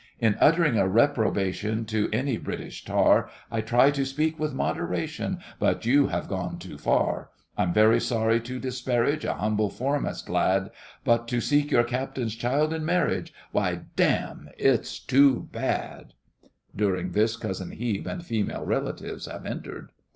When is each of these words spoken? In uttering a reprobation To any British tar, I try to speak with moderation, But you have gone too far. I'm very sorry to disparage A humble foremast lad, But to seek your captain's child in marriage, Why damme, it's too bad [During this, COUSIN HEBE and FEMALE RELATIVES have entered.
In 0.19 0.35
uttering 0.41 0.79
a 0.79 0.87
reprobation 0.87 1.85
To 1.85 2.09
any 2.11 2.35
British 2.39 2.83
tar, 2.83 3.29
I 3.51 3.61
try 3.61 3.91
to 3.91 4.03
speak 4.03 4.39
with 4.39 4.51
moderation, 4.51 5.37
But 5.59 5.85
you 5.85 6.07
have 6.07 6.27
gone 6.27 6.57
too 6.57 6.79
far. 6.79 7.29
I'm 7.55 7.71
very 7.71 7.99
sorry 7.99 8.39
to 8.39 8.57
disparage 8.57 9.25
A 9.25 9.35
humble 9.35 9.69
foremast 9.69 10.27
lad, 10.27 10.71
But 11.03 11.27
to 11.27 11.39
seek 11.39 11.69
your 11.69 11.83
captain's 11.83 12.33
child 12.33 12.73
in 12.73 12.83
marriage, 12.83 13.31
Why 13.51 13.81
damme, 13.95 14.49
it's 14.57 14.97
too 14.97 15.47
bad 15.51 16.13
[During 16.75 17.11
this, 17.11 17.37
COUSIN 17.37 17.73
HEBE 17.73 18.07
and 18.07 18.25
FEMALE 18.25 18.65
RELATIVES 18.65 19.27
have 19.27 19.45
entered. 19.45 19.89